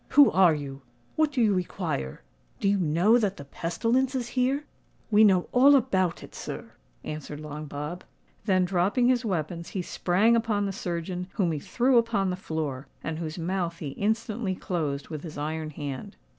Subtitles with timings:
[0.17, 0.81] Who are you?
[1.15, 2.23] what do you require?
[2.59, 4.63] Do you know that the pestilence is here?"
[5.11, 6.71] "We know all about it, sir,"
[7.03, 8.03] answered Long Bob.
[8.45, 12.87] Then, dropping his weapons, he sprang upon the surgeon, whom he threw upon the floor,
[13.03, 16.15] and whose mouth he instantly closed with his iron hand.